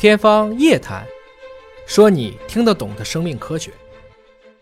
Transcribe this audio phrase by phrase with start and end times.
[0.00, 1.04] 天方夜谭，
[1.84, 3.70] 说你听得懂的生命科学。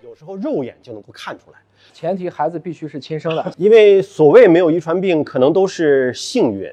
[0.03, 1.61] 有时候肉眼就能够看出来，
[1.93, 3.51] 前提孩子必须是亲生的。
[3.57, 6.69] 因为所谓没有遗传病，可能都是幸运。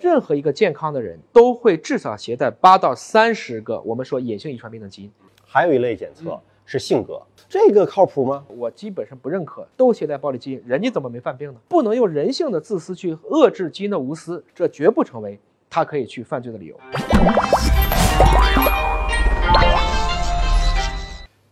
[0.00, 5.12] 任何一个健康的人都会至少携带八到三十个我们说隐性遗传病的基因。
[5.46, 8.44] 还有一类检测是性格，这个靠谱吗？
[8.48, 11.60] 我基本上不认可，都携带暴力基因，人家怎么没犯病呢？
[11.68, 15.38] 不能用人性的自私去遏制基因的无私，这绝不成为
[15.70, 16.76] 他可以去犯罪的理由。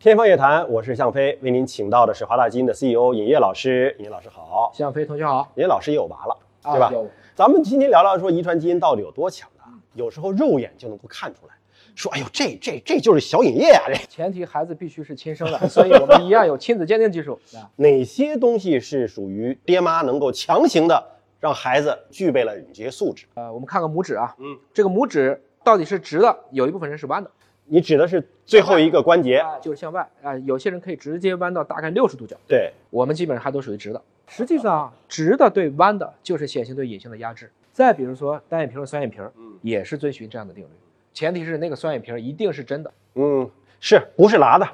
[0.07, 3.93] 天方夜谭，我是向飞，为您请到的是华大基因的 CEO 尹烨老师。
[3.99, 6.93] 尹烨老师好，向飞同学好，尹烨老师也有娃了，对吧？
[7.35, 11.55] 咱们今天聊聊说遗传基因到底有多强大，有时候肉眼就能够看出来，
[11.97, 17.67] 说哎呦这这这就是小尹烨啊，这前提孩子必须是亲生的， 所以我们一样有亲子鉴定技术 啊。
[17.75, 21.05] 哪些东西是属于爹妈能够强行的
[21.41, 23.27] 让孩子具备了这些素质？
[23.35, 27.29] 呃，我们看看拇指啊，嗯，这个拇指到底是直的，有一部分人是弯的，
[27.67, 34.01] 你指的是最后一个关节，啊，就是向外啊、有些人可以直接弯到大概六十度角，对，我们基本上还都属于直的。
[34.29, 37.51] 实际上，直的对弯的就是显性对隐性的压制。
[37.73, 40.69] 再比如说单眼皮和双眼皮，嗯也是遵循这样的定律，
[41.13, 42.93] 前提是那个双眼皮一定是真的。
[43.15, 44.65] 嗯，是不是拉的？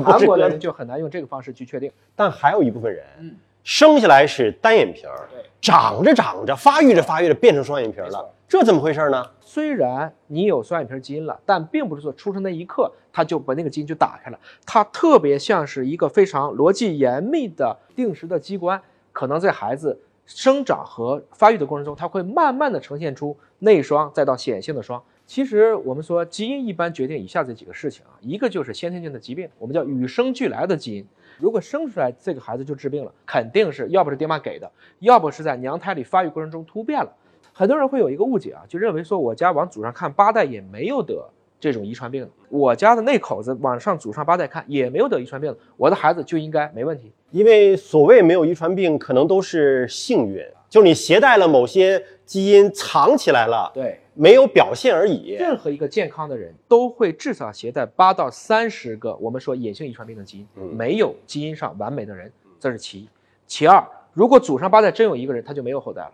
[0.00, 1.90] 韩国的 人就很难用这个方式去确定。
[2.14, 3.34] 但还有一部分人，嗯
[3.64, 9.24] 生下来是单眼皮儿对，长着长着，发育着发育着变成双眼皮儿了，这怎么回事呢？
[9.40, 18.80] 虽然你有双眼皮基因了，但并不是说出生那一刻它就把那个基因就打开了，它特别像是一个非常逻辑严密的定时的机关，
[19.12, 25.00] 可能在孩子生长和发育的过程中，它会慢慢的呈现出内双，再到显性的双。
[25.24, 31.06] 其实我们说基因一般决定以下这几个事情啊，一个就是先天性的疾病，我们叫与生俱来的基因。
[31.38, 37.12] 如果生出来这个孩子就治病了，肯定是要不是爹妈给的，要不是在娘胎里发育过程中突变了。
[37.52, 41.28] 很多人会有一个误解啊，就认为说我家往祖上看八代也没有得
[41.60, 47.12] 这种遗传病，我家的那口子往上祖上八代看也没有得遗传病，我的孩子就应该没问题。
[47.30, 55.32] 因为所谓没有遗传病，可能都是幸运，就是你携带了某些基因藏起来了，对，没有表现而已。
[55.32, 63.08] 任何一个健康的人都会至少携带八到三十个我们说隐性遗传病的基因，嗯没有基因上完美的人，这是其一。
[63.46, 66.12] 其二，如果祖上八代真有一个人，他就没有后代了。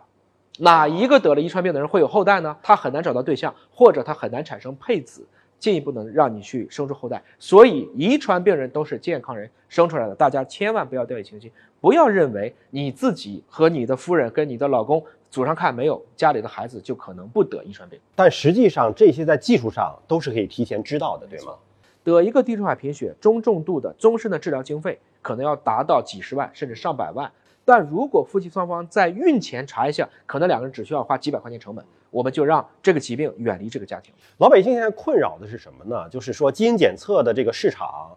[0.57, 2.57] 哪一个得了遗传病的人会有后代呢？
[2.61, 5.25] 他很难找到对象，或者他很难产生配子，
[5.59, 7.21] 进一步能让你去生出后代。
[7.37, 17.99] 所以，遗传病人都是健康人生出来的，大家千万不要掉以轻心，不要认为你自己和你的夫人跟你的老公祖上看没有，家里的孩子就可能不得遗传病。
[18.15, 21.53] 但实际上这些在技术上都是可以提前知道的，对吗？
[22.03, 27.29] 得一个地中海贫血中重度的终身的治疗经费可能要达到几十万甚至上百万，
[27.69, 34.11] 但如果夫妻双方在孕前查一下，可能两个人只需要花几百块钱成本，我们就让这个疾病远离这个家庭。
[34.39, 36.09] 老百姓现在困扰的是什么呢？
[36.09, 38.09] 就是说基因检测的这个市场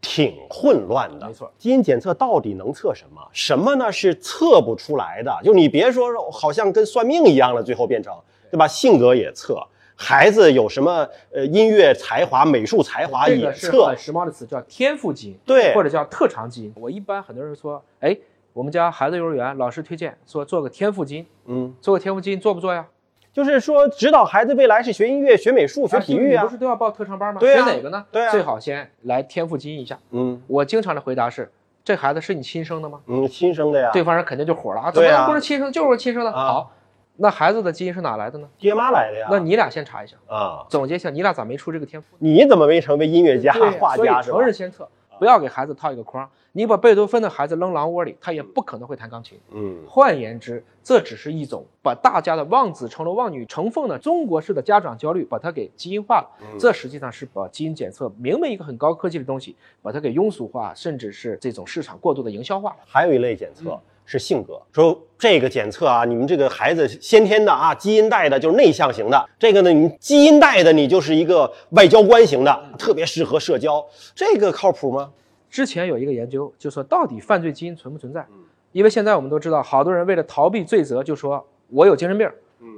[0.00, 1.26] 挺混乱的。
[1.26, 3.20] 没错，基因检测到底能测什么？
[3.30, 5.38] 什么呢是测不出来的？
[5.44, 8.18] 就你别说好像跟算命一样了，最后变成
[8.50, 8.66] 对吧？
[8.66, 9.62] 性格也测，
[9.96, 13.98] 孩子有什么呃音乐才华、美术才华也这个是测很。
[13.98, 16.72] 时髦的词，叫天赋基因，对或者叫特长基因。
[16.74, 18.16] 我一般很多人说，哎，
[18.58, 22.84] 我们家孩子幼儿园老师推荐说做个天赋基因，嗯，做个天赋基因做不做呀？
[23.32, 26.48] 就是说指导孩子未来是学音乐、学美术、学体育不。
[26.48, 27.38] 是都要报特长班吗？
[27.38, 28.04] 对啊学哪个呢？
[28.10, 29.96] 对啊最好先来天赋基因一下。
[30.10, 31.48] 嗯我经常的回答是：
[31.84, 32.98] 这孩子是你亲生的吗？
[33.06, 33.90] 嗯，亲生的呀。
[33.92, 34.90] 对方人肯定就火了啊！
[34.90, 35.70] 怎么对啊能不是亲生？
[35.70, 36.32] 就是我亲生的。
[36.32, 36.72] 啊好，
[37.18, 38.48] 那孩子的基因是哪来的呢？
[38.58, 39.28] 爹妈来的呀。
[39.30, 42.16] 那你俩先查一下，啊，总结一下，你俩咋没出这个天赋？
[42.18, 44.42] 你怎么没成为音乐家、画家成？
[44.42, 46.28] 人先测，不要给孩子套一个框。
[46.52, 49.38] 你把贝多芬的孩子扔狼窝里，他也不可能会弹钢琴。
[49.50, 56.28] 嗯，换言之，这只是一种把大家的望子成龙、望女成凤的中国式的家长焦虑，把它给基因化了。
[56.40, 62.76] 嗯这实际上是把基因检测明明一个很高科技的东西，把它给庸俗化，甚至是这种市场过度的营销化了。
[62.86, 63.80] 还有一类检嗯测
[64.10, 73.84] 是性格，说这个检测啊，你们这个孩子先天的啊，基因带的就是内向型的，这个呢，你基因带的你就是一个外交官型的，嗯特别适合社交，
[74.14, 75.10] 这个靠谱吗？
[75.50, 78.26] 之前有一个研究，就说到底犯罪基因存不存在？
[78.72, 82.26] 因为现在我们都知道，好多人为了逃避罪责，就说我有精神病，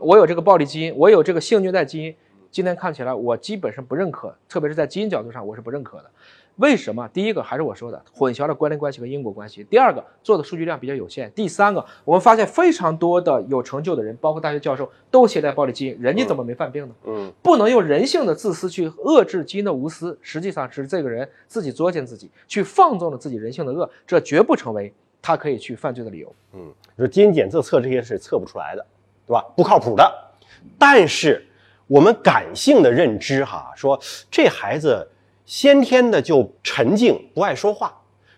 [0.01, 2.13] 我有这个暴力基因，我有这个性虐待基因。
[2.51, 6.11] 今天看起来，我基本上不认可，特别是在基因角度上，我是不认可的。
[6.57, 7.09] 为什么？
[7.13, 16.95] 第一个还是我说的，混淆了关联关系和因果关系；第二个，做的数据量比较有限；第三个，我们发现非常多的有成就的人，包括大学教授，都携带暴力基因，人家怎么没犯病呢？
[17.07, 24.93] 嗯，不能用人性的自私去遏制基因的无私，实际上是这个人自己作践自己，去放纵了自己人性的恶，这绝不成为
[25.23, 26.35] 他可以去犯罪的理由。
[26.53, 28.85] 嗯，说基因检测测这些是测不出来的，
[29.27, 29.43] 对吧？
[29.57, 30.31] 不靠谱的。
[30.79, 31.43] 但是
[31.87, 33.99] 我们感性的认知哈，说
[34.31, 35.09] 这孩子
[35.45, 37.93] 先天的就沉静，不爱说话。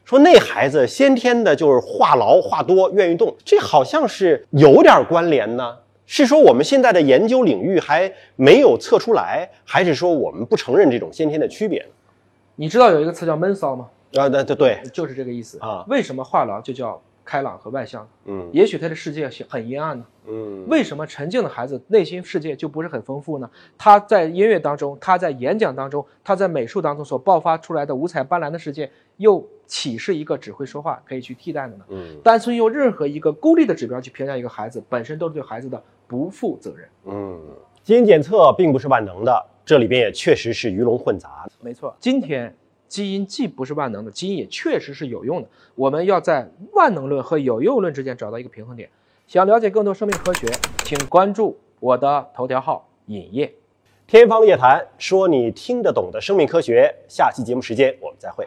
[0.05, 5.79] 说那孩子先天的就是话痨、话多、愿意动，这好像是有点关联呢。
[6.05, 11.89] 是说我们现在的研究领域还没有测出来，还是说我们不承认这种先天的区别呢？
[12.57, 13.89] 你知道有一个词叫闷骚吗？
[14.15, 15.85] 啊，对对对，就是这个意思啊。
[15.89, 18.09] 为什么话痨就叫开朗和外向？
[18.25, 20.05] 嗯也许他的世界很阴暗呢。
[20.27, 23.51] 嗯，为什么沉静的孩子内心世界就不是很丰富呢？
[23.77, 31.85] 他在音乐当中，他在演讲当中，他在美术当中所爆发出来的五彩斑斓的世界，又岂是一个只会说话可以去替代的呢？
[31.89, 36.89] 嗯单纯用任何一个孤立的指标去评价一个孩子，本身都是对孩子的不负责任。
[37.07, 37.41] 嗯，
[37.83, 41.49] 基因检测并不是万能的，这里边也确实是鱼龙混杂。
[41.61, 42.55] 没错，今天
[42.93, 45.49] 基因既不是万能的，基因也确实是有用的。
[45.75, 48.87] 我们要在万能论和有用论之间找到一个平衡点。
[49.27, 50.47] 想了解更多生命科学，
[50.85, 53.51] 请关注我的头条号“影业”。
[54.07, 56.95] 天方夜谭，说你听得懂的生命科学。
[57.09, 58.47] 下期节目时间我们再会。